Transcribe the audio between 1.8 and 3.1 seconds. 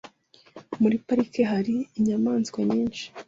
inyamaswa nyinshi.